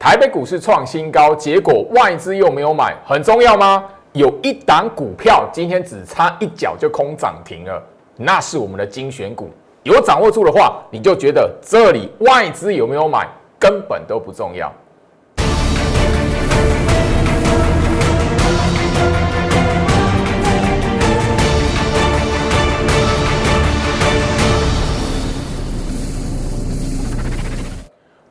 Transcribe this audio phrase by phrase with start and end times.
[0.00, 3.84] 台北股市创新高，结果外资又没有买，很重要吗？
[4.12, 7.82] 有一档股票今天只差一脚就空涨停了，
[8.16, 9.50] 那是我们的精选股。
[9.82, 13.28] 有掌握住的话，你就觉得这里外资有没有买
[13.58, 14.72] 根本都不重要。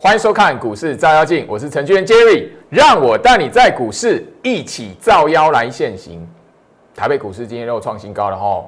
[0.02, 6.26] 欢迎收看股市照妖镜，我是程序员 Jerry，让我带你在股市一起照妖来现行。
[6.96, 8.64] 台北股市今天又创新高了哈，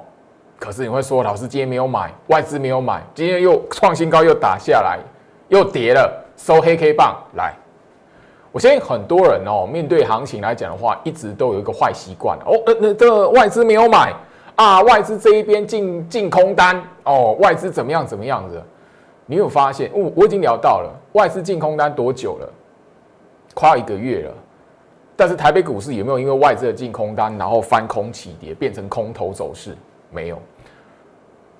[0.58, 4.98] 可是你会说，老师今天没有买，外资没有买，今天又创新高又打下来，
[5.48, 7.54] 又跌了，收黑 K 棒来。
[8.52, 14.12] 我相信很多人哦，面对行情来讲的话，一直都有一个坏习惯哦，呃，那这外资没有买
[14.56, 18.62] 啊，外资这一边进进空单哦，外资怎么样怎么样子？
[19.26, 19.90] 你有发现？
[19.94, 22.52] 我我已经聊到了外资净空单多久了？
[23.54, 24.34] 快要一个月了。
[25.14, 29.76] 但是台北股市有没有因为外资的净空单，然后翻空起跌，变成空头走势？
[30.10, 30.38] 没有。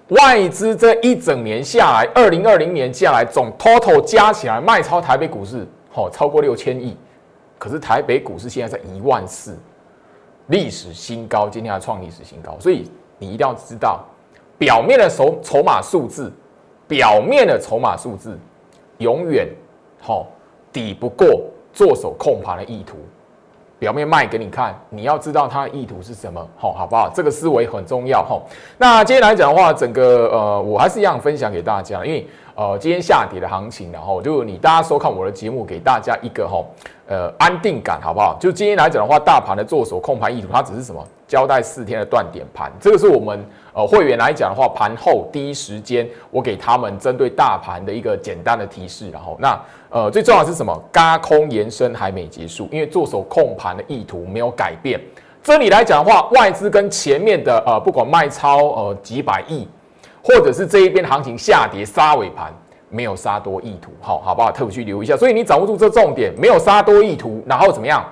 [0.08, 6.96] 外资这一整年下来，二零二零年下来总 total 加起来卖超台北股市，好超过六千亿。
[7.58, 9.56] 可是台北股市现在在一万四，
[10.48, 12.56] 历史新高，今天还创历史新高。
[12.58, 14.04] 所以你一定要知道，
[14.58, 16.32] 表面的筹筹码数字。
[16.92, 18.38] 表面的筹码数字
[18.98, 19.48] 永远
[19.98, 20.26] 好
[20.70, 21.26] 抵不过
[21.72, 22.98] 做手控盘的意图。
[23.78, 27.10] 表面卖给你看，你要知道它的意图是什么，好，好不好？
[27.14, 28.38] 这个思维很重要，哈。
[28.76, 36.62] 那今天来讲的话，整个呃，我还是一样分享给大家，因为呃，今天下跌的行情，然后就你大家收看我的节目，给大家一个哈。
[37.08, 38.36] 呃，安定感好不好？
[38.38, 41.04] 就今天来讲的话，大盘的做手控盘意图，它只是什么？
[41.26, 49.10] 交代四天的断点盘，这个是我们呃会员来讲的话，盘后第一时间我给他们针对大盘的一个简单的提示。
[49.10, 50.82] 然后，那呃最重要的是什么？
[50.92, 55.00] 嘎空延伸还没结束，因为做手控盘的意图没有改变。
[55.42, 59.66] 这里来讲的话，外资跟前面的呃不管卖超呃几百亿，
[60.22, 62.52] 或者是这一边行情下跌杀尾盘。
[62.94, 64.52] 没有杀多意图，好好不好？
[64.52, 65.16] 特别去留意一下。
[65.16, 68.04] 所以你掌握住这重点，没有杀多意图，然后怎么样？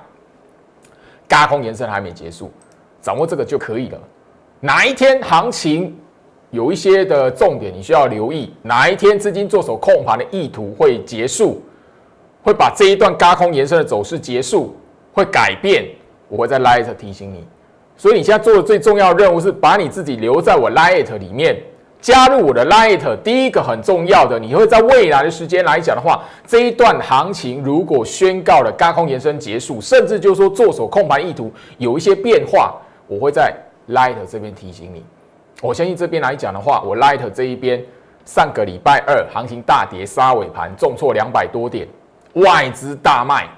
[1.28, 2.50] 嘎空延伸还没结束，
[3.02, 3.98] 掌握这个就可以了。
[4.62, 5.96] 哪一天行情
[6.50, 8.52] 有一些的重点，你需要留意。
[8.60, 11.62] 哪一天资金做手控盘的意图会结束，
[12.42, 14.76] 会把这一段高空延伸的走势结束，
[15.14, 15.86] 会改变，
[16.28, 17.46] 我会在 Light 提醒你。
[17.96, 21.58] 所以你现在做的最重要任务是把你自己留在我 Light 里面。
[22.02, 32.74] 加入我的 Light，第一个很重要的，你会在未来的时间来讲的话，这一段行情如果宣告了高空延伸结束，甚至就是说做手控盘意图有一些变化，
[33.06, 33.54] 我会在
[33.90, 35.04] Light 这边提醒你。
[35.62, 37.84] 我相信这边来讲的话，我 Light 这一边
[38.24, 41.86] 上个礼拜二行情大跌杀尾盘，重挫两百多点，
[42.34, 43.48] 外资大卖，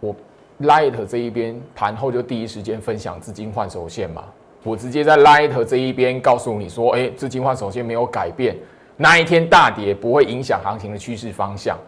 [0.00, 0.14] 我
[0.60, 4.24] Light 这一边盘后就第一时间分享资金换手线嘛。
[4.62, 8.56] 我直接在 Light 这一边告诉你说，哎，资金换手线没有改变，
[8.96, 11.78] 那一天大跌不会影响行情的趋势方向。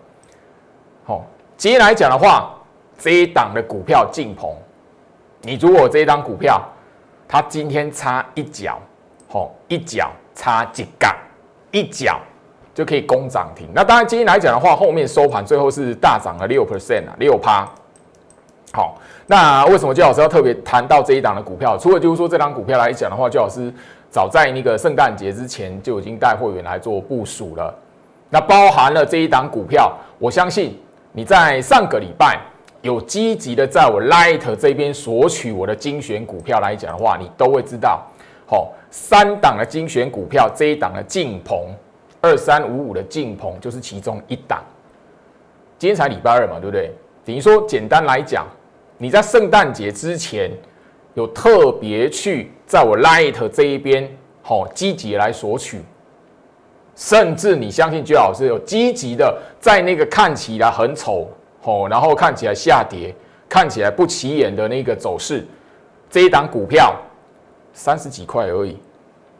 [1.05, 1.25] 好，
[1.57, 2.55] 今天来讲的话，
[2.99, 4.55] 这一档的股票进棚，
[5.43, 6.63] 你如果这一档股票，
[7.29, 8.79] 它今天差一角，
[9.29, 11.15] 好，一角差几杠，
[11.71, 12.21] 一角
[12.75, 13.69] 就可以攻涨停。
[13.75, 17.69] 那当然，今天来讲的话，后面收盘最后是大涨了六 percent 啊，六趴。
[18.73, 18.99] 好。
[19.29, 21.77] 那为什么焦老师要特别谈到这一档的股票？
[21.77, 23.75] 除了就是说这档股票来讲的话，焦老师
[24.09, 27.75] 早在那个圣诞节之前就已经带会员来做部署了。
[28.31, 32.39] 那包含了这一档股票，我相信你在上个礼拜
[32.87, 38.07] 有积极的在我 Light 这边索取我的精选股票来讲的话，你都会知道。
[38.47, 41.67] 好，三档的精选股票，这一档的晋鹏
[42.21, 44.63] 二三五五的晋鹏就是其中一档。
[45.79, 46.93] 今天才礼拜二嘛，对不对？
[47.25, 48.47] 等于说简单来讲。
[48.99, 50.51] 你在圣诞节之前
[51.13, 54.09] 有特别去在我 Light 这一边，
[54.41, 55.83] 好积极来索取，
[56.95, 61.29] 甚至你相信居老师有积极的在那个看起来很丑，
[61.67, 63.13] 哦，然后看起来下跌，
[63.49, 65.45] 看起来不起眼的那个走势，
[66.09, 66.95] 这一档股票
[67.73, 68.79] 三十几块而已，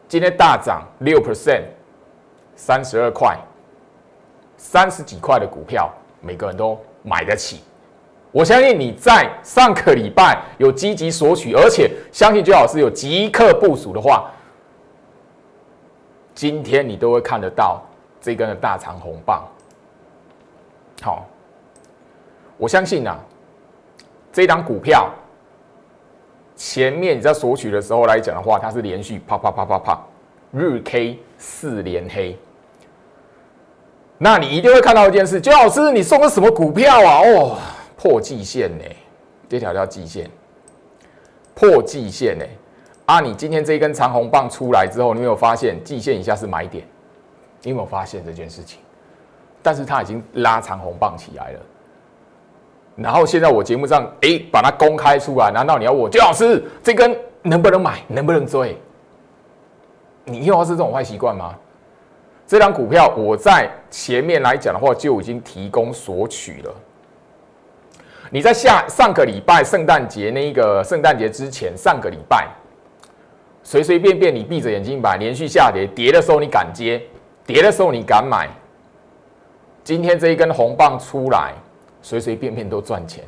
[0.09, 1.63] 今天大涨六 percent，
[2.55, 3.37] 三十二块，
[4.57, 7.61] 三十几块的股票，每个人都买得起。
[8.33, 14.29] 我相信你在上个礼拜有积极索取，而且相信周老师有即刻部署的话，
[16.35, 17.81] 今天你都会看得到
[18.19, 19.47] 这根的大长红棒。
[21.01, 21.25] 好，
[22.57, 23.17] 我相信呐，
[24.31, 25.09] 这档股票
[26.55, 29.99] 前面你在索取的时候来讲的话，它是连续啪啪啪啪啪
[30.51, 32.37] 日 K 四连黑。
[34.17, 37.21] 那你一定会看到一件事，周老师，你送的什么股票啊？
[37.21, 37.57] 哦，
[37.95, 38.83] 破季线呢？
[39.47, 40.29] 这条叫季线，
[41.53, 42.45] 破季线呢？
[43.05, 46.83] 啊，你今天这一根长红棒出来之后，你有没有发现季线以下是买点？
[47.61, 48.79] 你有没有发现这件事情？
[49.61, 51.59] 但是它已经拉长红棒起来了。
[52.97, 58.75] 然后现在我节目上哎把它公开出来，难道你要我周老师这根能不能买，能不能追？
[60.25, 61.55] 你又要是这种坏习惯吗？
[62.47, 66.73] 这张股票我在前面来讲的话就已经提供索取了。
[68.31, 72.47] 你在下上个礼拜圣诞节那一个圣诞节之前，上个礼拜
[73.63, 77.01] 随随便便你闭着眼睛买，连续下跌，跌的时候你敢接，
[77.45, 78.49] 跌的时候你敢买。
[79.83, 81.53] 今天这一根红棒出来。
[82.07, 83.25] 随随便便都赚钱。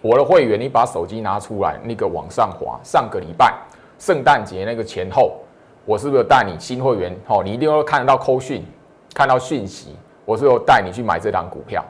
[0.00, 2.80] 我的会员，你把手机拿出来，那个往上滑。
[2.82, 3.54] 上个礼拜
[3.98, 5.40] 圣诞节那个前后，
[5.84, 7.14] 我是不是带你新会员？
[7.26, 8.64] 哦，你一定要看得到扣讯，
[9.12, 9.94] 看到讯息。
[10.24, 11.84] 我是有带你去买这档股票。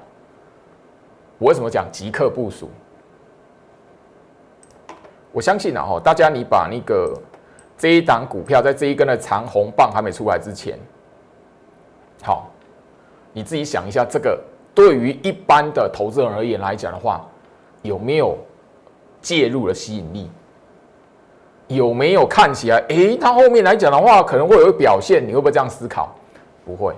[1.39, 2.69] 我为什么讲即刻部署？
[5.31, 7.17] 我相信啊，哈，大家你把那个
[7.79, 10.77] 这一档股票在这一根的长红棒还没出来之前，
[12.25, 12.51] 好，
[13.33, 14.37] 你自己想一下这个。
[14.77, 17.27] 对于一般的投资人而言来讲的话，
[17.81, 18.37] 有没有
[19.23, 20.31] 介入的吸引力？
[21.69, 25.27] 有没有看起来，诶，它后面来讲的话可能会有表现？
[25.27, 26.15] 你会不会这样思考？
[26.65, 26.95] 不会，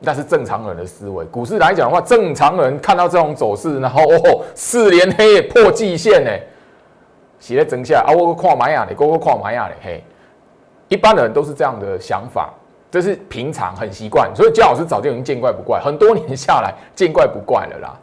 [0.00, 1.24] 那是正常人的思维。
[1.26, 6.30] 股市来讲的话，正常人看到这种走势，然后哦，四连黑破季线呢，
[7.38, 10.02] 写在整下啊，我看买呀的，我看买呀的，嘿，
[10.88, 12.52] 一般的人都是这样的想法。
[12.92, 17.98] 这是平常很习惯，所以焦老师早就已经见怪不怪，很多年下来见怪不怪了啦。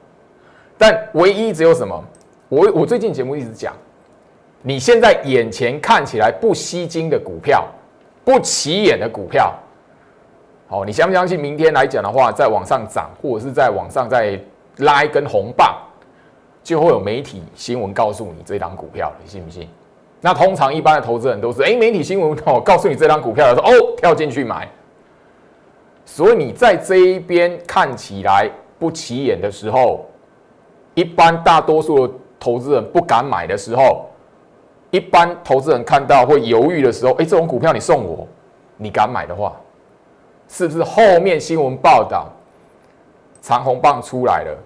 [0.80, 2.04] 但唯一只有什么？
[2.48, 3.72] 我我最近节目一直讲，
[4.64, 7.68] 你现在眼前看起来不吸睛的股票，
[8.26, 9.54] 不起眼的股票，
[10.68, 14.40] 好，你相不相信明天来讲的话，在往上涨，或者是在往上再
[14.78, 15.78] 拉一根红棒，
[16.64, 19.70] 就会有媒体新闻告诉你这档股票，你信不信？
[20.20, 24.68] 那通常一般的投资人都是，哎，媒体新闻哦告诉你这张股票，说哦跳进去买。
[26.12, 30.08] 所以你在这一边看起来不起眼的时候，
[30.96, 34.10] 一般大多数的投资人不敢买的时候，
[34.90, 38.28] 一般投资人看到会犹豫的时候，哎，这种股票你送我，
[38.76, 39.56] 你敢买的话，
[40.48, 42.28] 是不是后面新闻报道
[43.40, 44.58] 长红棒出来了，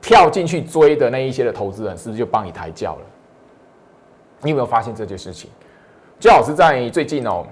[0.00, 3.02] 跳进去追的那一些的投资人，是不是就帮你抬轿了？
[4.40, 5.50] 你有没有发现这件事情？
[6.18, 7.46] 最好是在最近哦。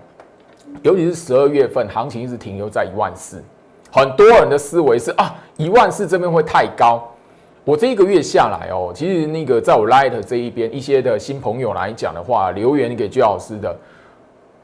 [0.83, 3.43] 尤其是十二月份，行情一直停留在一万四，
[3.91, 7.03] 很多人的思维是啊，一万四这边会太高。
[7.65, 13.75] 我这一个月下来哦，其实那个在我 Light 这一边一些的新朋友来讲的话，留言给居老师的，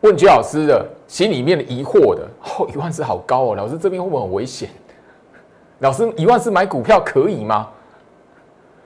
[0.02, 4.68] 问居老师的心里面的疑惑的，哦，一万四好高哦，老师这边会不会很危险？
[5.78, 7.68] 老师一万四买股票可以吗？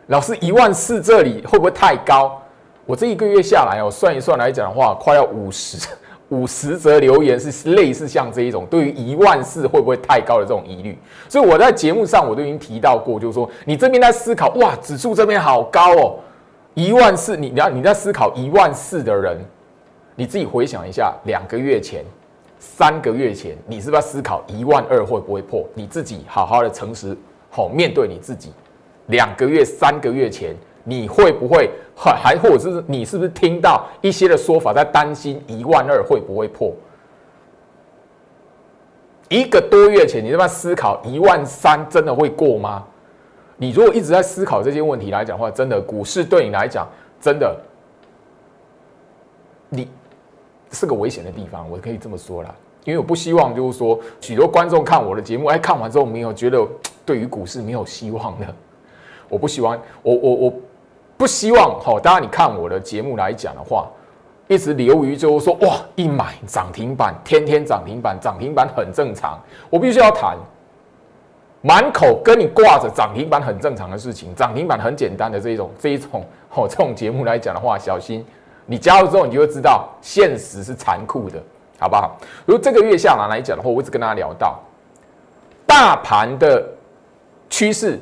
[0.06, 2.40] 老师一万四这里会不会太高？
[2.87, 5.88] 我这一个月下来哦，算一算来讲的话，快要五十。
[6.35, 10.99] 五十则留言是类似像这一种，对于一万四会不会太高的这种疑虑，
[11.29, 16.19] 所以我在节目上我都已经提到过，就是说你这边在思考，哇，指数这边好高哦，
[16.75, 19.39] 一万四，你你要你在思考一万四的人，
[20.17, 22.05] 你自己回想一下，两个月前、
[22.59, 25.65] 三个月前，你是不是要思考一万二会不会破？
[25.75, 27.17] 你自己好好的诚实
[27.49, 28.53] 好面对你自己，
[29.07, 30.57] 两个月、三个月前。
[30.87, 36.71] 你会不会还还或者是你是不是听到一些的说法，在担心一万二会不会破？
[39.31, 42.85] 一个多月前，你在思考一万三真的会过吗？
[43.57, 46.87] 你如果一直在思考这些问题来讲的话，真的股市对你来讲
[47.19, 47.57] 真的，
[49.71, 49.88] 你
[50.71, 52.55] 是个危险的地方，我可以这么说了。
[52.85, 56.62] 因为我不希望就是说许多观众看我的节目，哎，看完之后没有觉得
[57.07, 58.47] 对于股市没有希望的，
[59.31, 60.55] 我不希望，我我我。
[61.16, 63.88] 不希望好，大家你看我的节目来讲的话，
[64.49, 69.40] 一直流于就是说哇，一买涨停板，天天涨停板，涨停板很正常。
[69.71, 70.37] 我必须要谈，
[71.62, 78.26] 满口跟你挂着涨停板很正常的事情，涨停板很简单的这一种这一种哦，这种节目来讲的话，小心
[78.66, 81.40] 你加入之后，你就会知道现实是残酷的，
[81.78, 82.16] 好不好？
[82.44, 84.61] 如果这个月下来来讲的话，我一直跟大家聊到
[85.64, 86.62] 大盘的
[87.49, 88.00] 趋势，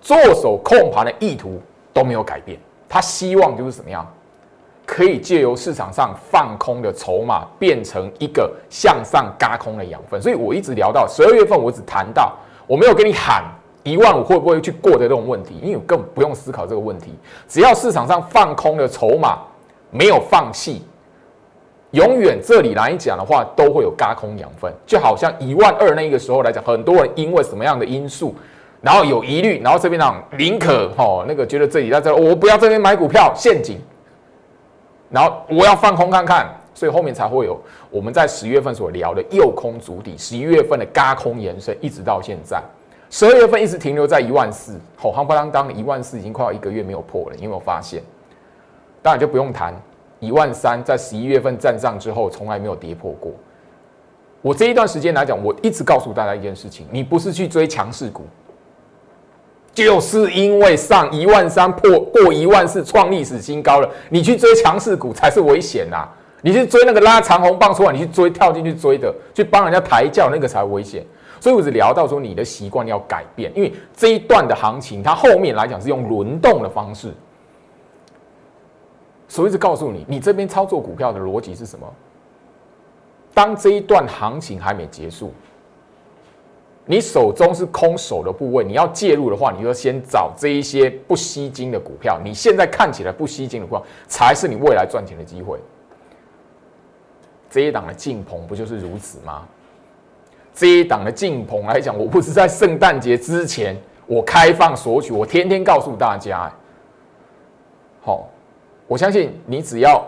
[0.00, 1.60] 做手控盘的意图。
[1.92, 4.06] 都没有改变，他希望就是怎么样，
[4.86, 10.20] 可以借由市场上放空的筹码，变成一个向上嘎空的养分。
[10.20, 13.44] 所以我一直聊到十二月份，我只谈到我没有跟你喊
[13.82, 17.14] 一万五会不会去过的这种问题，因为我根本不用思考这个问题。
[17.48, 19.38] 只要市场上放空的筹码
[19.90, 20.84] 没有放弃，
[21.92, 28.34] 永远这里来讲的话，都会有嘎空养分，就好像一万二那个时候来讲，很多人因为什么样的因素，
[28.80, 33.78] 然后有疑虑，然后这边呢宁可哈那个觉得这里在这，我不要这边买股票陷阱，
[35.10, 37.60] 然后我要放空看看，所以后面才会有
[37.90, 42.62] 我们在十月份所聊的右空主底，十一月份的嘎空延伸，一直到现在，
[43.10, 48.02] 十二月份一直停留在一万四，好，夯不啷当一万四已经快要一个月没有破了，你有没有发现？
[49.02, 49.74] 当然就不用谈。
[50.22, 53.32] 一万三，在十一月份站上之后，从来没有跌破过。
[54.42, 58.24] 我这一段时间来讲，我一直告诉大家一件事情：你不是去追强势股，
[59.72, 66.08] 就是因为上一万三破过一万四，创历史新高了，你去追强势股才是危险呐！
[66.42, 71.06] 你去追那个拉长红棒出来，你去追跳进去追的，去帮人家抬轿，那个才危险。
[71.38, 77.14] 所以我只聊到说，你的习惯要改变，因为这一段的行情，它后面来讲是用轮动的方式。
[79.28, 81.86] 所以是告诉你，你这边操作股票的逻辑是什么？
[83.32, 85.32] 当这一段行情还没结束，
[86.86, 92.20] 你手中是空手的部位，你要介入的话，你就先找这一些不吸金的股票。
[92.24, 95.58] 你现在看起来不吸金的股票，才是你未来赚钱的机会。
[97.50, 99.46] 这一档的进棚不就是如此吗？
[100.54, 106.52] 这一档的进棚来讲，我不是在圣诞节之前我开放索取，我天天告诉大家，
[108.02, 108.28] 好。
[108.86, 110.04] 我相信你只要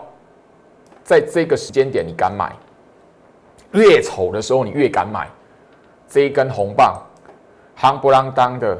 [1.05, 2.53] 在这个时间点你敢买，
[3.71, 5.29] 越丑的时候你越敢买
[6.13, 7.01] 这一根红棒，
[7.75, 8.77] 夯不啷当的，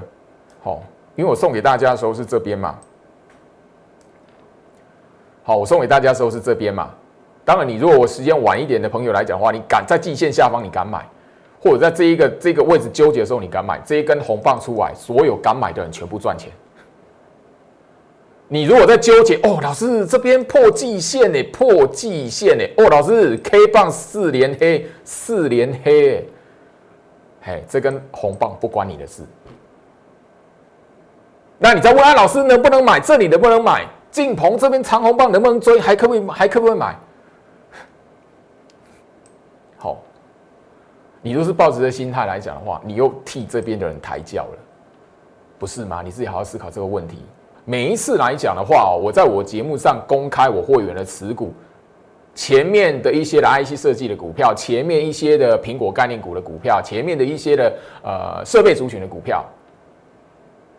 [0.62, 0.84] 好，
[1.16, 2.78] 因为我送给大家的时候是这边嘛，
[5.42, 6.92] 好，我送给大家的时候是这边嘛。
[7.44, 11.04] 当然，你如果我时间晚一点的朋友来讲的话，你敢在季线下方你敢买，
[11.60, 16.52] 或者在这一个这个位置纠结的时候你敢买这一根红棒出来，所有敢买的人全部赚钱。
[18.48, 26.30] 你如果在纠结哦，老师这边破季线呢，破季线呢，哦，老师 K 棒四连黑，四连黑，
[27.46, 29.24] 嘿，这根红棒不关你的事。
[31.60, 33.00] 那你在问啊，老师能不能买？
[33.00, 33.86] 这里能不能买？
[34.10, 35.80] 进鹏这边长红棒能不能追？
[35.80, 36.28] 还可不可以？
[36.28, 36.96] 还可不可以买？
[39.78, 39.98] 好，
[41.22, 44.58] 你都是抱着这心态来讲的话，你又替这边的人抬轿了，
[45.60, 46.02] 不是吗？
[46.02, 47.26] 你自己好好思考这个问题。
[47.66, 51.54] 每一次来讲的话，我在我节目上公开我会员的持股，
[52.36, 57.72] 前面的一些的 IC 设计的股票，前面一些的苹果概念股的股票，前面的一些的
[58.04, 59.46] 呃设备族群的股票，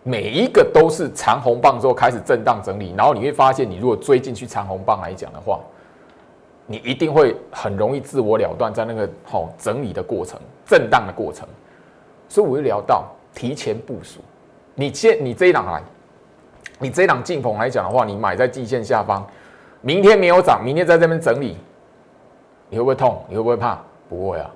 [0.02, 5.60] 每一个都是长红棒之后开始震荡整理，然后你会发现，你如果追进去长红棒来讲的话，
[6.66, 11.46] 你一定会很容易自我了断，在那个好整理的过程、震荡的过程，
[12.28, 14.20] 所以我就聊到提前部署，
[14.74, 15.82] 你先你这一档来。
[16.80, 19.24] 你这一档进棚来讲的话，你买在季线下方，
[19.84, 21.58] 明天没有涨，明天在这边整理，
[22.70, 23.22] 你会不会痛？
[23.28, 23.78] 你会不会怕？
[24.08, 24.50] 不会啊，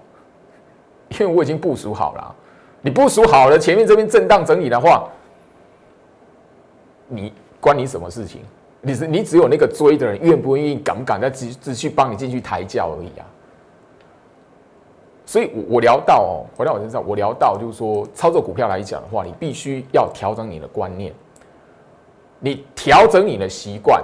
[1.10, 2.34] 因为我已经部署好了。
[2.80, 5.06] 你部署好了，前面这边震荡整理的话，
[7.06, 8.40] 你关你什么事情？
[8.80, 13.26] 你是你只有那个追的人愿不愿意、敢不敢再继继续帮你进去抬轿而已啊。
[15.26, 21.12] 所以，我我聊到哦，回到我身上，我聊到就是说，操作股票来讲的话，你必须要调整你的观念。
[22.40, 24.02] 你调整你的习惯，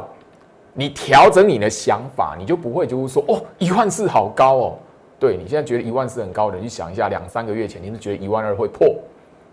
[0.74, 4.78] 你调整你的想法，你就不会就是说哦，一万四好高哦。
[5.18, 8.94] 对你现在觉得一万四很高的，你想一下，两三个月前你是觉得一万二会破，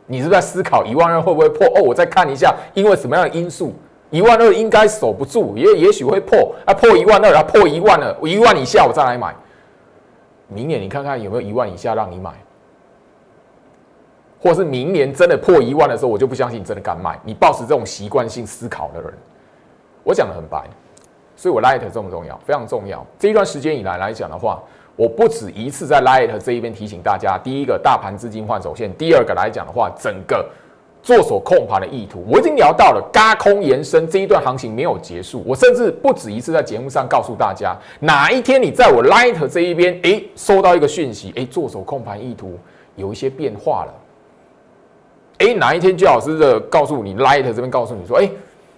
[0.07, 1.65] 你是在思考一万二会不会破？
[1.67, 3.73] 哦，我再看一下，因为什么样的因素，
[4.09, 9.33] 一万二应该守不住，也也许会破啊，破一万二啊，破一万了，一万以下我再来买。
[10.47, 12.33] 明年你看看有没有一万以下让你买。
[14.41, 17.17] 或是明年真的破一万的时候，我就不相信你真的敢买。
[17.23, 19.13] 你保持这种习惯性思考的人，
[20.03, 20.67] 我讲的很白，
[21.41, 22.39] 所以我 light 重不重要？
[22.45, 23.03] 非常重要。
[23.17, 24.61] 这一段时间以来来讲的话，
[24.95, 30.47] 我不止一次在 light 这一边提醒大家：第一个，大盘资金换手线；第二个来讲的话，整个
[31.01, 32.23] 做手控盘的意图。
[32.29, 35.41] 我已经聊到了嘎空延伸这一段行情没有结束。
[35.43, 42.55] 我甚至不止一次在节目上告诉大家，哪一天你在我 light 这一边，哎，收到一个讯息，哎，做手控盘意图
[42.95, 43.93] 有一些变化了。
[45.39, 48.29] 哎，哪一天居老师的告诉你，Light 这边告诉你说，哎，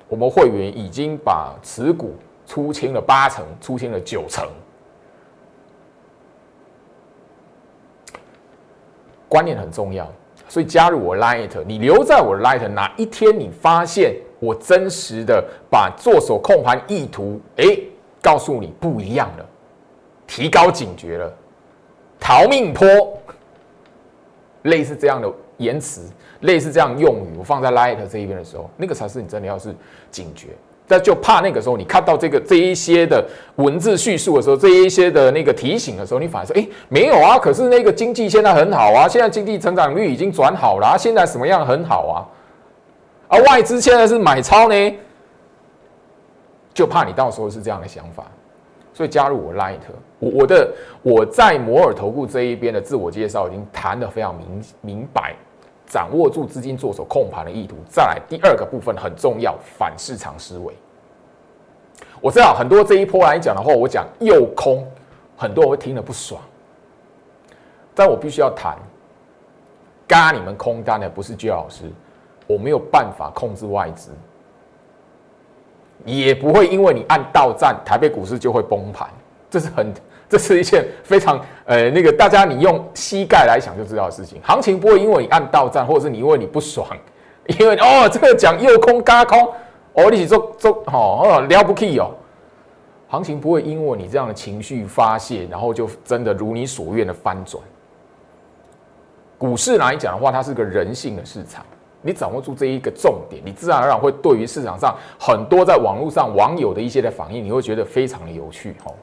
[0.07, 2.15] 我们会员已经把持股
[2.53, 4.47] 出清了八成，出清了九成，
[9.27, 10.07] 观念很重要，
[10.47, 17.65] 所以加入我 Light，你留在我 Light，哪一天你发现我真实的把做手控盘意图，哎，
[18.21, 19.45] 告诉你不一样了，
[20.27, 21.33] 提高警觉了，
[22.19, 22.85] 逃命坡，
[24.61, 26.07] 类似这样的言辞。
[26.41, 29.73] 类似这样用语，我放在 Light 这一边的时候，那个才是你真的要是
[30.11, 30.49] 警觉。
[30.87, 33.25] 但就怕那个时候你看到这个这一些的
[33.55, 42.17] 文字叙述的时候，这一些的那个提醒的时候，你反而说，哎，没有啊，可是那个经济现在很好啊，现在经济成长率已经转好了，现在什么样很好啊？
[43.29, 44.95] 而外资现在是买超呢，
[46.73, 48.25] 就怕你到时候是这样的想法，
[48.93, 49.79] 所以加入我 Light，
[50.19, 50.71] 我我的
[51.01, 55.33] 我在摩尔投顾这一边的自我介绍已经谈得非常明明白。
[55.93, 60.73] 掌握住资金做手控盘的意图，再来第二个部分很重要，反市场思维。
[62.19, 64.83] 我知道很多这一波来讲的话，我讲诱空，
[65.37, 66.41] 很多人会听得不爽，
[67.93, 68.75] 但我必须要谈，
[70.07, 71.83] 嘎你们空单的不是居老师，
[72.47, 74.09] 我没有办法控制外资，
[76.05, 79.07] 也不会因为你按到站，台北股市就会崩盘，
[79.47, 79.93] 这是很。
[80.29, 86.87] 这是一件非常呃那个大家你用膝盖来想就知道的事情，行情不会因为你按到站，或者是你因为你不爽，
[87.59, 89.47] 因为哦这个讲右空嘎空，
[89.93, 92.11] 哦你做做哦了不起哦，
[93.09, 97.61] 行情不会因为你这样的情绪发泄，然后就真的如你所愿的翻转。
[99.37, 101.65] 股市来讲的话，它是个人性的市场，
[102.01, 108.93] 你掌握住这一个重点，你自然而然会对于市场上很多在网络上网友的一些的反应，你会觉得非常的有趣哦。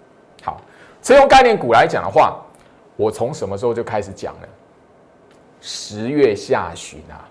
[1.01, 1.03] 好。
[1.03, 2.41] 车用概念股来讲的话，
[2.97, 4.49] 我从什么时候就开始讲了？
[5.61, 7.29] 十月下旬啊，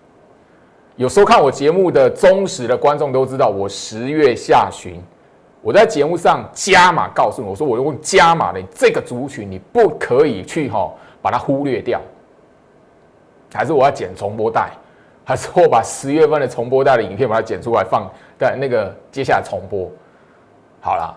[0.96, 5.02] 有收看我节目的忠实的观众都知道，我十月下旬
[5.62, 12.00] 我在节目上加码告诉你，我说我用加码的这个族群，你不可以去哈把它忽略掉，
[13.54, 14.72] 还是我要剪重播带，
[15.26, 18.08] 还是我把十月份的重播带的影片把它剪出来放
[18.38, 19.90] 在那个接下来重播？
[20.82, 21.16] 好了。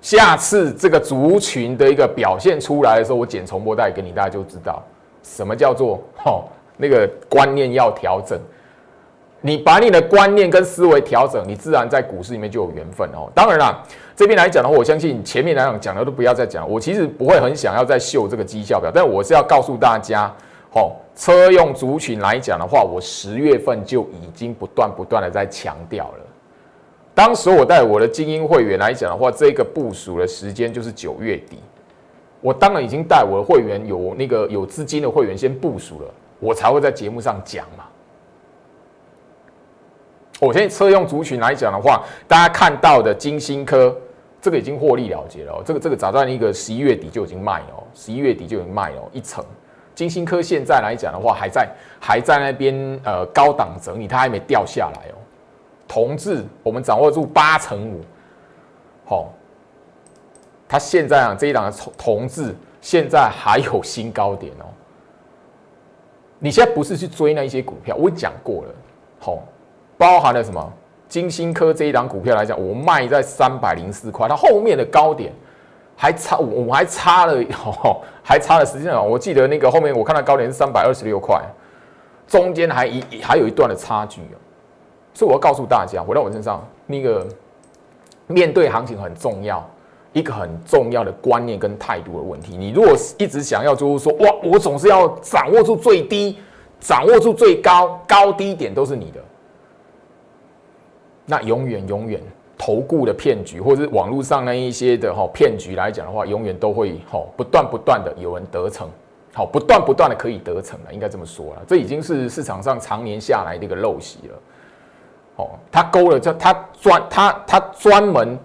[0.00, 4.82] 下次这个族群的一个表现出来的时候，我剪重播带给你，大家就知道
[5.22, 6.44] 什么叫做哦，
[6.76, 8.38] 那个观念要调整。
[9.42, 13.30] 你把你的观念跟思维调整，你自然在股市里面就有缘分哦。
[13.34, 13.82] 当然啦，
[14.14, 16.68] 这边来讲的话，我相信前面来讲讲的都不要再讲。
[16.70, 20.30] 我其实不会很想要再秀这个绩效表，但我是要告诉大家，
[20.74, 26.26] 哦，车用族群来讲的话，我十月份就已经不断不断的在强调了。
[27.20, 31.58] 当时我带我的精英会员来讲的话，这个部署的时间就是九月底。
[32.40, 37.84] 我当然已经带我的会员有那个有资金的会员先部署了，我才会在节目上讲嘛。
[40.38, 43.94] 我现在车用族群来讲的话，大家看到的金星科
[44.40, 49.44] 这个已经获利了结了，这个这个早在一个十一月底就已经卖了，十一月底就已经卖了一层。
[49.94, 51.68] 金星科现在来讲的话，还在
[52.00, 55.19] 还在那边呃高档整理，它还没掉下来哦。
[55.92, 58.00] 同志，我们掌握住八成五，
[59.04, 59.32] 好，
[60.68, 64.66] 它现在啊这一档的同志现在还有新高点哦。
[66.38, 68.74] 你现在不是去追那一些股票，我讲过了，
[69.18, 69.40] 好，
[69.98, 70.72] 包含了什么？
[71.08, 75.32] 金星科这一档股票来讲，我卖在三百零四块，它后面的高点
[75.96, 77.44] 还差，我我还差了，
[78.22, 78.64] 还差了。
[78.64, 81.42] 实际上，我记得那个后面我看到高点是三百二十六块，
[82.28, 84.38] 中间还一还有一段的差距哦。
[85.12, 87.26] 所以我要告诉大家，回到我身上，那个
[88.26, 89.68] 面对行情很重要，
[90.12, 92.56] 一个很重要的观念跟态度的问题。
[92.56, 96.38] 你如果一直想要就是说，哇，我总是要掌握住最低，
[96.78, 99.20] 掌握住最高，高低点都是你的，
[101.26, 102.20] 那永远永远
[102.56, 108.88] 投顾的骗局，或者是网络上那一些的哈骗局来讲的话，永远都会哈不断不断的有人得逞，
[109.34, 114.38] 好不断不断的可以得逞了，应该这么说了，这已经是市场上常年下来的一个陋习了。
[115.40, 118.38] 哦他勾了，就他专他他专门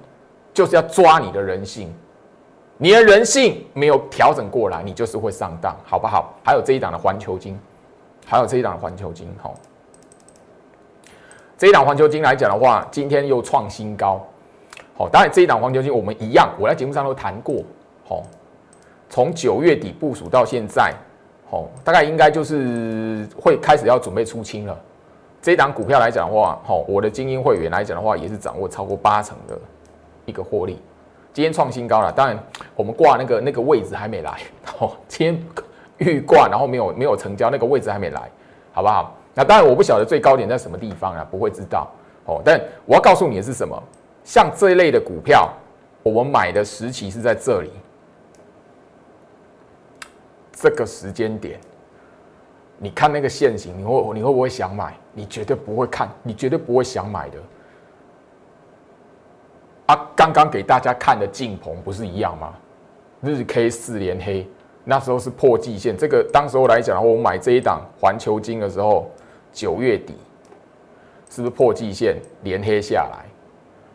[0.54, 1.94] 就是要抓你的人性，
[2.78, 6.34] 你的人性没有调整过来，你就是会上当，好不好？
[6.44, 7.60] 还有这一档的环球金，
[8.26, 9.54] 还有这一档的环球金，好，
[11.58, 14.26] 这一档环球金来讲的话，今天又创新高，
[14.98, 17.64] 好，当然这一档环球金我们一样，我在节目上都谈过，
[18.08, 18.24] 好，
[19.10, 20.94] 从九月底部署到现在，
[21.50, 24.78] 好，大概应该就是会开始要准备出清了。
[25.46, 29.56] 这档股票来讲的话，好，我的精英会员来讲的话，也是掌握超过八成的
[30.26, 30.82] 一个获利。
[31.34, 32.36] 今天创新高了，当然
[32.76, 34.40] 我们挂那个那个位置还没来，
[34.80, 35.46] 哦，今天
[36.00, 38.28] 预挂，然后没有没有成交，那个位置还没来，
[38.74, 39.16] 好不好？
[39.36, 41.88] 那当然我不晓得最高点在什么地方啊，不会知道
[42.26, 42.42] 哦。
[42.44, 43.80] 但我要告诉你的是什么？
[44.24, 45.54] 像这一类的股票，
[46.02, 47.70] 我们买的时期是在这里，
[50.52, 51.60] 这个时间点。
[52.86, 54.94] 你看那个线型，你会你会不会想买？
[55.12, 57.38] 你绝对不会看，你绝对不会想买的。
[59.88, 62.54] 啊，刚刚给大家看的镜棚不是一样吗？
[63.22, 64.48] 日 K 四连黑，
[64.84, 65.98] 那时候是破季线。
[65.98, 69.10] 这个当时候来讲，我买这一档环球金的时候，
[69.52, 70.14] 九月底
[71.32, 73.26] 是不是破季线连黑下来？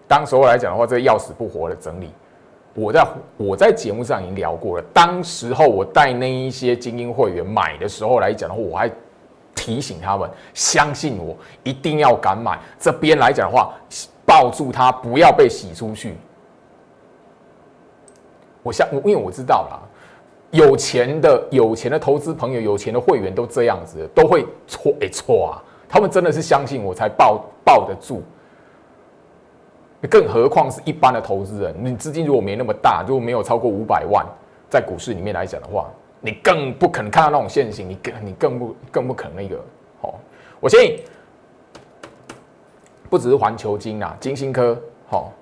[0.09, 2.11] 当时候来讲的话，这个要死不活的整理，
[2.81, 4.85] 我在我在节目上已经聊过了。
[4.95, 8.91] 当时候我带那一些精英会员买的时候来讲的话，我还
[9.55, 12.59] 提醒他们，相信我，一定要敢买。
[12.79, 13.75] 这边来讲的话，
[14.25, 16.15] 抱住它，不要被洗出去。
[18.63, 19.81] 我相，因为我知道啦，
[20.51, 25.63] 有钱的有钱的投资朋友，有钱的会员都这样子，都会错哎错啊。
[25.87, 28.23] 他们真的是相信我才抱抱得住，
[30.09, 34.25] 更何况是一般的投资人，你资金如果没那么大，如果没有超过五百万，
[34.71, 39.57] 在股市里面来讲的话，你更不可能看到那种现形，你更你更不更不可能那个
[40.01, 40.15] 哦。
[40.59, 41.03] 我建议，
[43.11, 45.33] 不只是环球金啊，金星科好，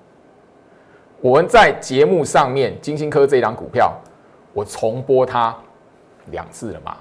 [1.21, 3.93] 我们在节目上面金星科这一档股票，
[4.51, 5.55] 我重播它
[6.31, 6.97] 两次了嘛，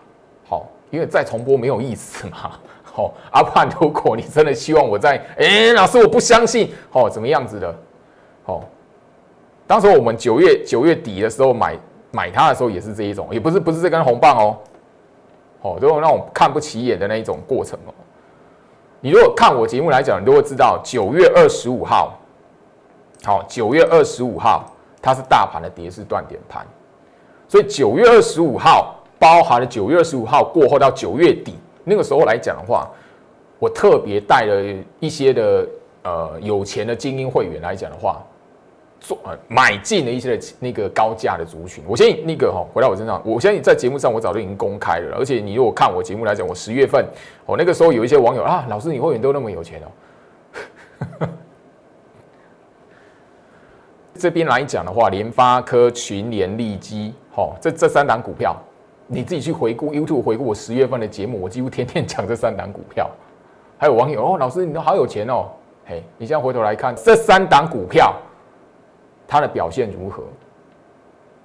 [0.49, 2.59] 好，因为再重播没有意思嘛。
[2.99, 7.73] 哦，阿胖，如果你真的希望我在，哎，老师我不相信，哦，怎么样子的？
[8.47, 8.61] 哦，
[9.69, 11.79] 当时我们九月九月底的时候买
[12.11, 14.57] 买它的时候也是这一种，也不是不是这根红棒哦，
[15.63, 17.95] 哦，都有那种看不起眼的那一种过程哦。
[19.01, 22.19] 你如果看我节目来讲，你都会知道九月二十五号，
[23.23, 24.65] 好，九月二十五号
[25.01, 26.67] 它是大盘的跌势断点盘，
[27.47, 31.55] 所以九月二十五号包含了九月二十五号过后到九月底。
[31.88, 32.88] 那个时候来讲的话，
[33.59, 35.66] 我特别带了一些的
[36.03, 38.22] 呃有钱的精英会员来讲的话，
[39.01, 41.83] 做呃买进了一些的那个高价的族群。
[41.88, 45.16] 我相信那个哈回到我身上，我相信在节目上我早就已经公开了。
[45.16, 47.05] 而且你如果看我节目来讲，我十月份
[47.46, 51.29] 哦那个时候有一些网友啊，老师你会员都那么有钱哦。
[54.14, 58.57] 这边来讲的话，联发科、群联、利基，好这这三档股票。
[59.11, 63.11] 你自己去回顾 YouTube 回顾我十月份的节目，我几乎天天讲这三档股票。
[63.79, 65.47] 还有网友哦，老师你都好有钱哦，
[65.87, 68.14] 嘿，你现在回头来看这三档股票，
[69.27, 70.23] 它的表现如何？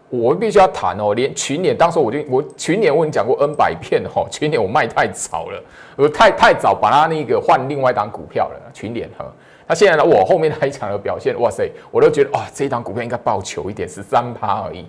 [0.10, 5.64] 我必须要谈哦，连群联当时我就我群联我已经讲过 N 百遍哦，群联我卖太早了，
[5.96, 9.26] 我太太早把它那个换另外一档股票了，群联哈，
[9.66, 14.86] 那现在呢我后面那一场的表现，哇塞，我都觉得哇这一档股票应该报求一点，十三趴而已。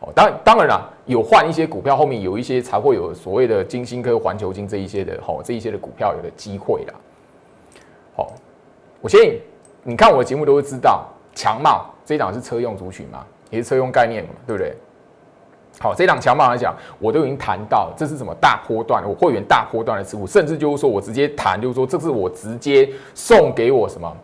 [0.00, 6.94] 哦，当当然啦，有换一些股票，后面有一些才会有所谓的金星科、环球金这一些的，吼，这一些的股票有的机会啦。
[8.14, 8.30] 好，
[9.00, 9.40] 我相信
[9.82, 14.76] 你看我的节目都会知道，强茂这一档是车用族群嘛，也是车用概念嘛，对不对？
[15.78, 24.14] 好，这档强茂来讲，我都已经谈到这是什么大波段，我会员大波段的持股，甚至就是说我直接谈，就是说这是我直接送给我什么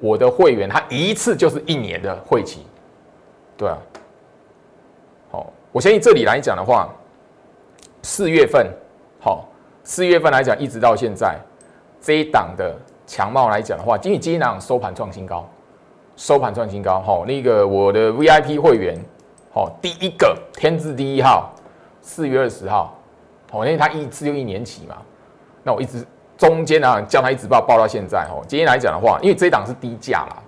[0.00, 2.64] 我的会员，他一次就是一年的会期，
[3.58, 3.76] 对啊。
[5.76, 6.88] 我相信这里来讲的话，
[8.00, 8.66] 四月份，
[9.20, 9.46] 好，
[9.84, 11.38] 四月份来讲一直到现在，
[12.00, 12.74] 这一档的
[13.06, 15.46] 强茂来讲的话，今日今日收盘创新高，
[16.16, 18.98] 收盘创新高，好，那个我的 VIP 会员，
[19.52, 21.52] 好，第一个天字第一号，
[22.00, 22.98] 四月二十号，
[23.50, 24.96] 好，因为它一次就一年起嘛，
[25.62, 26.02] 那我一直
[26.38, 30.42] 中间呢叫他一直报报到现在，哦，今天来讲的话，因为这一档是低价啦。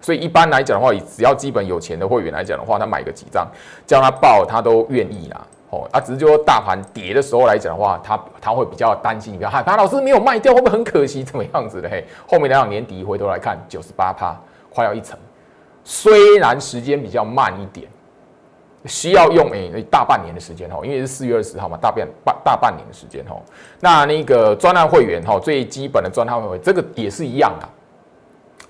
[0.00, 3.46] 所以一般来讲的话，只要基本有钱的会员来讲的话，他买个几张，
[3.86, 5.46] 叫他报，他都愿意啦。
[5.70, 9.76] 哦，啊，只是就说大盘跌的时候来讲的话，他他会比较担心，比较害怕。
[9.76, 11.22] 老师没有卖掉，会不会很可惜？
[11.22, 11.88] 怎么样子的？
[11.88, 14.36] 嘿，后面两年底回头来看，九十八趴，
[14.68, 15.16] 快要一层。
[15.84, 17.86] 虽然时间比较慢一点，
[18.86, 23.40] 需要用诶大半年的时间哦，因为是四月二十号嘛，大半半大半年的时间哦。
[23.78, 27.68] 那那个专案会员哈，最基本的专案会员，这个也是一样的。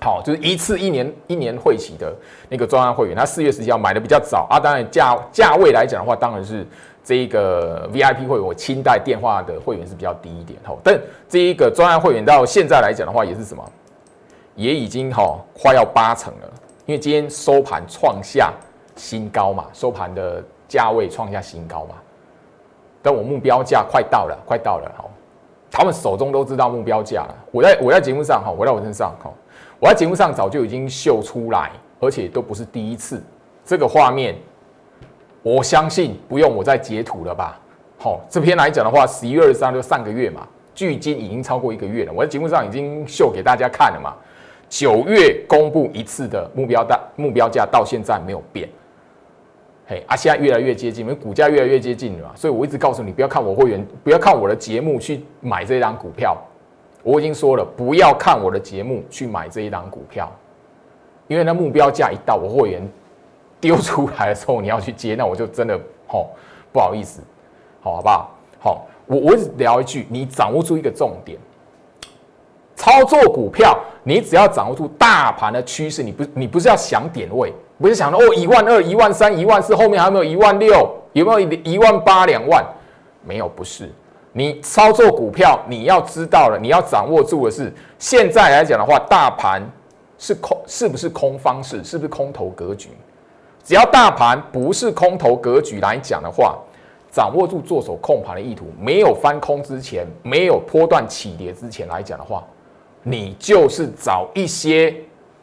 [0.03, 2.11] 好，就是一次一年一年会期的
[2.49, 4.59] 那个专案会员，他四月十七号买的比较早啊。
[4.59, 6.65] 当然价价位来讲的话，当然是
[7.03, 10.59] 这一个 VIP 会员，我清代电话的会员是比较低一点。
[10.63, 13.63] 好，但这一个专案会员到现在来讲的话，也是什么，
[14.55, 16.51] 也已经哈快要八成了。
[16.87, 18.51] 因为今天收盘创下
[18.95, 21.93] 新高嘛，收盘的价位创下新高嘛。
[23.03, 24.91] 但我目标价快到了，快到了。
[24.97, 25.11] 好，
[25.69, 27.35] 他们手中都知道目标价了。
[27.51, 29.31] 我在我在节目上哈，我在我身上哈。
[29.81, 33.19] 我在节目上早就已经秀出来，而且都不是第一次。
[33.65, 34.35] 这个画面，
[35.41, 37.59] 我相信不用我再截图了吧？
[37.97, 42.13] 好，这篇来讲的话，十一月二十三就上个月嘛，距今已经超过一个月了。
[42.13, 44.13] 我在节目上已经秀给大家看了嘛。
[44.69, 48.69] 九月公布一次的目标大目标价，到现在没有变。
[49.87, 56.37] 嘿，啊，现在越来越接近，因为股价越来越接近了嘛，所以我一直告诉你，不要看我会员，不要看我的节目去买这张股票。
[57.03, 60.31] 我已经说了，不要看我的节目去买这一档股票，
[61.27, 62.87] 因为那目标价一到，我会员
[63.59, 65.75] 丢出来的时候，你要去接，那我就真的
[66.09, 66.27] 哦
[66.71, 67.21] 不好意思，
[67.81, 68.31] 好好不好？
[68.59, 71.39] 好，我我只聊一句，你掌握住一个重点，
[72.75, 80.97] 操作股票，你只要掌握住大盘的趋势，你不你不是要想点位，不是想哦一万二、一万三、一万四，后面还有没有一万六？
[81.13, 82.65] 有没有一万八、两万？
[83.25, 83.91] 没有，不是。
[84.33, 89.61] 你操作股票，你要知道了，你要掌握住的是，现在来讲的话，大盘
[90.17, 91.83] 是空，是不是空方式？
[91.83, 92.89] 是不是空头格局？
[93.63, 96.57] 只要大盘不是空头格局来讲的话，
[97.11, 102.43] 掌握住做手控盘的意图，没有翻空之前，没有波段起跌之前来讲的话，
[103.03, 104.95] 你就是找一些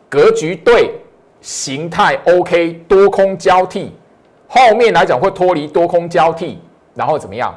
[0.08, 0.98] 格局对、
[1.42, 3.92] 形态 OK、多空交替，
[4.48, 6.58] 后面来讲会脱离多空交替，
[6.94, 7.54] 然后怎么样？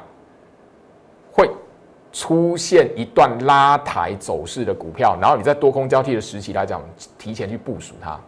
[2.12, 6.82] 出现一段拉抬走势的股票，然后你在多空交替的时期来讲，
[7.18, 8.20] 提前去部署它。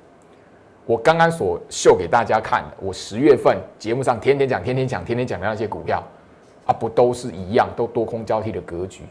[0.86, 6.04] 我刚刚所秀给大家看的，我十月份节目上天天讲、天天讲、天天讲的那些股票，
[6.66, 9.04] 啊，不都是一样，都多空交替的格局。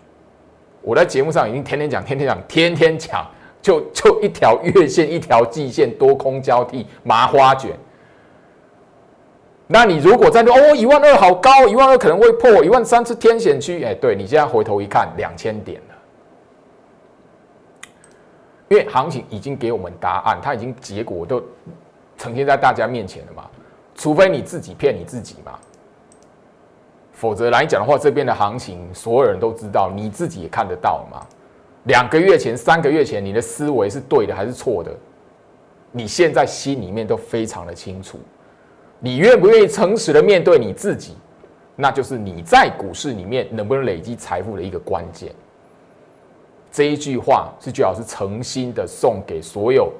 [0.82, 3.26] 我在节目上已经天天讲、天天讲、天天讲，
[3.62, 7.72] 就就一条月线、一条季线多空交替，麻花卷。
[9.72, 15.94] 那你如果在哦一万二好高，一万二可能会破一万三是天险区，哎，对你现在回头一看，两千点了。
[18.68, 21.42] 因为行情已经给我们答案，它已经结果都
[22.18, 23.48] 呈现在大家面前了嘛。
[23.94, 25.58] 除非你自己骗你自己嘛，
[27.12, 31.26] 否则来讲的话，这边的行情所有人都知道，你自己也看得到嘛。
[31.84, 34.94] 两个月前、三个月前，你的思维是对的还是错的？
[35.92, 38.18] 你现在心里面都非常的清楚。
[39.04, 41.16] 你愿不愿意诚实的面对你自己？
[41.74, 45.34] 那就是你在股市里面能不能累积财富的一个关键。
[46.70, 49.92] 这一句话是最好是诚心的送给所有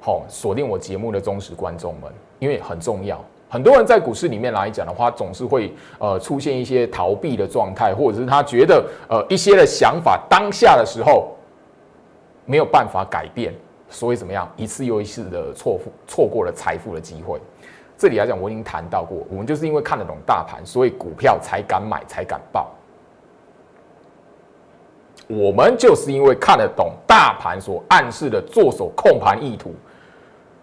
[0.00, 3.24] 好锁定我节目的忠实观众们，因为很重要。
[3.48, 11.36] 很多人在股市里面来讲的话，总是会呃出现一些逃避的状态，或者是他觉得呃一些的想法当下的时候
[12.44, 13.54] 没有办法改变，
[13.88, 17.38] 所以怎么样一次又一次的错付错过了财富的机会。
[18.04, 22.70] 这里来讲，我已经谈到过，我们就是因为看得懂大盘，所以股票才敢买，才敢报。
[25.26, 29.74] 我们就是因为看得懂大盘所暗示的做手控盘意图，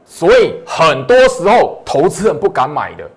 [0.06, 3.10] 所以很多时候投资人不敢买的，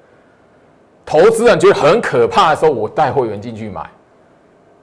[1.04, 3.87] 投资人觉得很可怕的时候，我带会员进去买。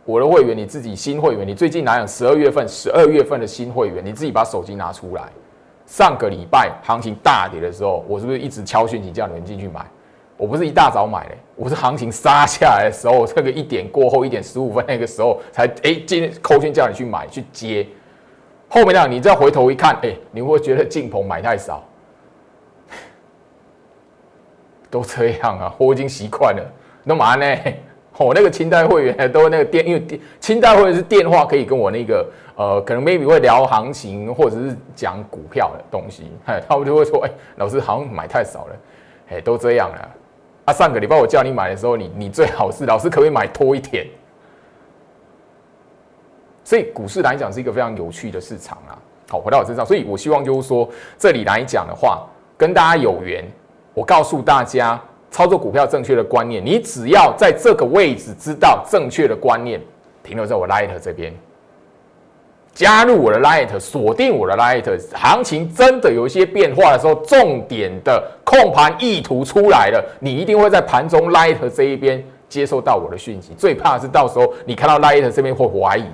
[0.06, 5.24] 我的会员，你自己新会员，你最近哪有十二月份、十二月份的新会员，你自己把手机拿出来。
[5.92, 9.86] 上个礼拜行情大跌的时候，我是不是一直敲讯息叫你们进去买？
[10.38, 17.86] 我不是一大早买的，我是行情杀下来的时候， 这个一点过后一点十五分那个时候才哎，今天扣讯叫你去买去接。
[18.70, 21.84] 后面呢，你再回头一看，哎，你会觉得进棚买太少，
[24.90, 26.64] 都这样啊，我已经习惯了。
[27.04, 27.46] 那嘛呢？
[28.18, 36.32] 我那个清代会员都那个电，因为电清代会员是电话可以跟我那个呃，可能 maybe 会聊行情或者是讲股票的东西，
[36.68, 38.76] 他们就会说，哎，老师好像买太少了，
[39.32, 40.10] 哎，都这样了。
[40.66, 44.06] 啊，上个礼拜我叫你买的时候，你你最好是老师可不可以买多一点？
[46.64, 48.94] 所以股市来讲是一个非常有趣的市场啊。
[49.30, 53.44] 好，回到我身上，所以我希望就是说，这里来讲的话，跟大家有缘，
[53.96, 59.82] 我告诉大家操作股票正确的观念，你只要在这个位置知道正确的观念，
[60.22, 61.34] 停留在我 Light 这边。
[62.74, 73.54] 加入我的 Light，锁定我的 Light，行情真的有一些变化的时候，重点的控盘意图出来了，你一定会在盘中 Light 这一边接收到我的讯息。
[73.58, 76.06] 最怕是到时候你看到 Light 这边会怀疑，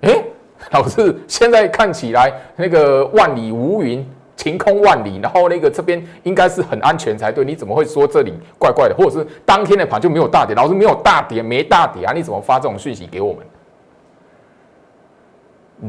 [0.00, 0.24] 哎，
[0.72, 4.04] 老师现在看起来那个万里无云，
[4.40, 8.94] 晴空万里，然后那个这边应该是很安全才对，你怎么会说这里怪怪的？
[8.94, 12.12] 或者是当天的盘就没有大跌，老师没有大跌，没大跌啊？
[12.14, 13.44] 你怎么发这种讯息给我们？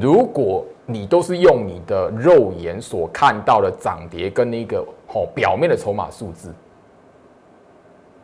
[0.01, 6.53] 如果你都是用你的肉眼所看到的涨跌跟那个哦表面的筹码数字，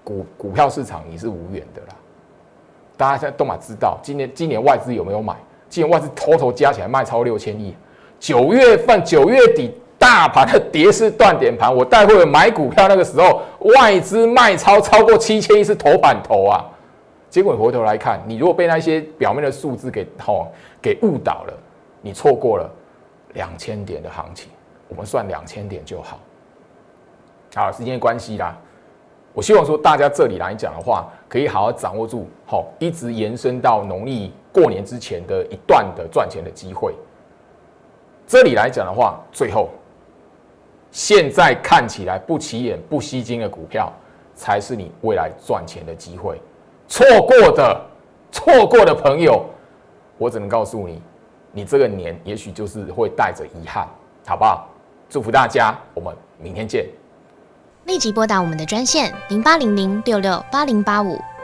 [0.04, 1.96] 股股票市场你是无缘的啦。
[2.98, 5.38] 大家现在都嘛知道，今年今年外资有没有买？
[5.70, 7.74] 今年外资偷偷加起来卖超六千亿。
[8.20, 13.42] 九月份九月底大盘的跌势断点盘，我带会买股票那个时候，
[13.76, 16.66] 外资卖超超过七千亿是头版头啊。
[17.30, 20.48] 结果回头来看，你如果被那些表面的数字给吼
[20.82, 21.54] 给误导了，
[22.02, 22.70] 你错过了
[23.34, 24.50] 两千点的行情。
[24.88, 26.20] 我们算两千点就好。
[27.56, 28.58] 好，时间关系啦，
[29.34, 36.94] 我希望说大家这里来讲的话，可以好好掌握住，好，一直延伸到农历过年之前的一段的赚钱的机会。
[38.26, 39.70] 这里来讲的话，最后
[40.98, 43.94] 现在看起来不起眼、不吸睛的股票，
[44.34, 46.42] 才是你未来赚钱的机会。
[46.88, 47.86] 错过的，
[48.32, 49.46] 错过的朋友，
[50.18, 51.00] 我只能告诉你，
[51.52, 53.88] 你这个年也许就是会带着遗憾，
[54.26, 54.68] 好不好？
[55.08, 56.88] 祝福大家，我们明天见。
[57.86, 61.22] 立即拨打我们的专线零八零零六六八零八五